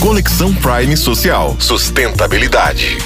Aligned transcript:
Conexão 0.00 0.54
Prime 0.54 0.96
Social. 0.96 1.56
Sustentabilidade. 1.58 2.98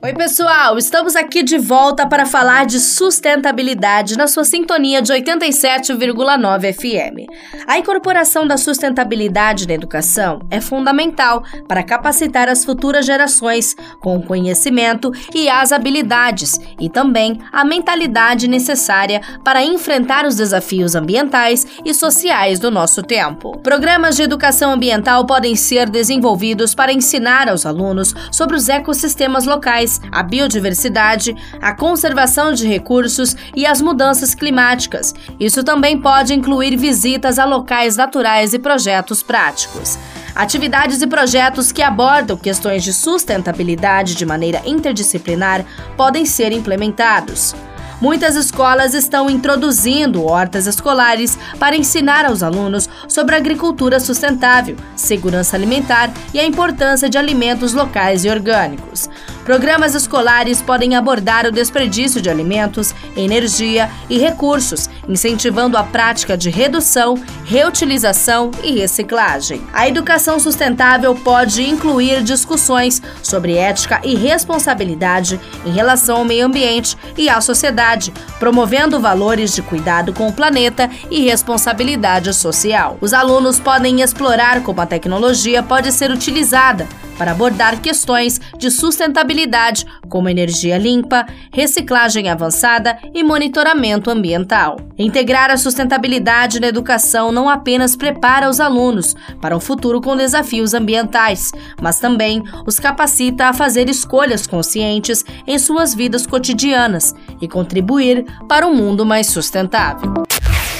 Oi, 0.00 0.14
pessoal! 0.14 0.78
Estamos 0.78 1.16
aqui 1.16 1.42
de 1.42 1.58
volta 1.58 2.06
para 2.06 2.24
falar 2.24 2.64
de 2.66 2.78
sustentabilidade 2.78 4.16
na 4.16 4.28
sua 4.28 4.44
sintonia 4.44 5.02
de 5.02 5.12
87,9 5.12 6.72
FM. 6.72 7.26
A 7.66 7.78
incorporação 7.78 8.46
da 8.46 8.56
sustentabilidade 8.56 9.66
na 9.66 9.74
educação 9.74 10.38
é 10.52 10.60
fundamental 10.60 11.42
para 11.66 11.82
capacitar 11.82 12.48
as 12.48 12.64
futuras 12.64 13.04
gerações 13.04 13.74
com 13.98 14.16
o 14.16 14.22
conhecimento 14.22 15.10
e 15.34 15.48
as 15.48 15.72
habilidades 15.72 16.60
e 16.78 16.88
também 16.88 17.40
a 17.50 17.64
mentalidade 17.64 18.46
necessária 18.46 19.20
para 19.42 19.64
enfrentar 19.64 20.24
os 20.24 20.36
desafios 20.36 20.94
ambientais 20.94 21.66
e 21.84 21.92
sociais 21.92 22.60
do 22.60 22.70
nosso 22.70 23.02
tempo. 23.02 23.58
Programas 23.64 24.14
de 24.14 24.22
educação 24.22 24.70
ambiental 24.70 25.26
podem 25.26 25.56
ser 25.56 25.90
desenvolvidos 25.90 26.72
para 26.72 26.92
ensinar 26.92 27.48
aos 27.48 27.66
alunos 27.66 28.14
sobre 28.30 28.54
os 28.54 28.68
ecossistemas 28.68 29.44
locais 29.44 29.87
a 30.12 30.22
biodiversidade, 30.22 31.34
a 31.60 31.74
conservação 31.74 32.52
de 32.52 32.66
recursos 32.66 33.36
e 33.54 33.66
as 33.66 33.80
mudanças 33.80 34.34
climáticas. 34.34 35.14
Isso 35.38 35.64
também 35.64 36.00
pode 36.00 36.34
incluir 36.34 36.76
visitas 36.76 37.38
a 37.38 37.44
locais 37.44 37.96
naturais 37.96 38.52
e 38.52 38.58
projetos 38.58 39.22
práticos. 39.22 39.98
Atividades 40.34 41.02
e 41.02 41.06
projetos 41.06 41.72
que 41.72 41.82
abordam 41.82 42.36
questões 42.36 42.84
de 42.84 42.92
sustentabilidade 42.92 44.14
de 44.14 44.24
maneira 44.24 44.62
interdisciplinar 44.64 45.64
podem 45.96 46.24
ser 46.24 46.52
implementados. 46.52 47.54
Muitas 48.00 48.36
escolas 48.36 48.94
estão 48.94 49.28
introduzindo 49.28 50.24
hortas 50.24 50.68
escolares 50.68 51.36
para 51.58 51.76
ensinar 51.76 52.24
aos 52.24 52.44
alunos 52.44 52.88
sobre 53.08 53.34
agricultura 53.34 53.98
sustentável, 53.98 54.76
segurança 54.94 55.56
alimentar 55.56 56.12
e 56.32 56.38
a 56.38 56.46
importância 56.46 57.10
de 57.10 57.18
alimentos 57.18 57.72
locais 57.72 58.24
e 58.24 58.30
orgânicos. 58.30 59.10
Programas 59.48 59.94
escolares 59.94 60.60
podem 60.60 60.94
abordar 60.94 61.46
o 61.46 61.50
desperdício 61.50 62.20
de 62.20 62.28
alimentos, 62.28 62.94
energia 63.16 63.90
e 64.10 64.18
recursos, 64.18 64.90
incentivando 65.08 65.78
a 65.78 65.82
prática 65.82 66.36
de 66.36 66.50
redução, 66.50 67.14
reutilização 67.46 68.50
e 68.62 68.72
reciclagem. 68.72 69.62
A 69.72 69.88
educação 69.88 70.38
sustentável 70.38 71.14
pode 71.14 71.62
incluir 71.62 72.22
discussões 72.22 73.00
sobre 73.22 73.56
ética 73.56 74.02
e 74.04 74.14
responsabilidade 74.14 75.40
em 75.64 75.72
relação 75.72 76.18
ao 76.18 76.24
meio 76.26 76.44
ambiente 76.44 76.94
e 77.16 77.30
à 77.30 77.40
sociedade, 77.40 78.12
promovendo 78.38 79.00
valores 79.00 79.54
de 79.54 79.62
cuidado 79.62 80.12
com 80.12 80.28
o 80.28 80.32
planeta 80.34 80.90
e 81.10 81.22
responsabilidade 81.22 82.34
social. 82.34 82.98
Os 83.00 83.14
alunos 83.14 83.58
podem 83.58 84.02
explorar 84.02 84.62
como 84.62 84.82
a 84.82 84.86
tecnologia 84.86 85.62
pode 85.62 85.90
ser 85.90 86.10
utilizada 86.10 86.86
para 87.18 87.32
abordar 87.32 87.80
questões 87.82 88.40
de 88.56 88.70
sustentabilidade, 88.70 89.84
como 90.08 90.28
energia 90.28 90.78
limpa, 90.78 91.26
reciclagem 91.52 92.30
avançada 92.30 92.96
e 93.12 93.22
monitoramento 93.22 94.10
ambiental. 94.10 94.76
Integrar 94.96 95.50
a 95.50 95.56
sustentabilidade 95.56 96.60
na 96.60 96.68
educação 96.68 97.32
não 97.32 97.48
apenas 97.48 97.96
prepara 97.96 98.48
os 98.48 98.60
alunos 98.60 99.14
para 99.40 99.56
um 99.56 99.60
futuro 99.60 100.00
com 100.00 100.16
desafios 100.16 100.72
ambientais, 100.72 101.52
mas 101.82 101.98
também 101.98 102.42
os 102.66 102.78
capacita 102.78 103.46
a 103.46 103.52
fazer 103.52 103.88
escolhas 103.90 104.46
conscientes 104.46 105.24
em 105.46 105.58
suas 105.58 105.94
vidas 105.94 106.26
cotidianas 106.26 107.14
e 107.40 107.48
contribuir 107.48 108.24
para 108.48 108.66
um 108.66 108.74
mundo 108.74 109.04
mais 109.04 109.26
sustentável. 109.26 110.14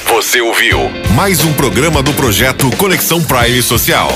Você 0.05 0.41
ouviu 0.41 0.79
mais 1.15 1.43
um 1.43 1.53
programa 1.53 2.01
do 2.01 2.13
projeto 2.13 2.69
Conexão 2.77 3.21
Prime 3.23 3.61
Social. 3.61 4.09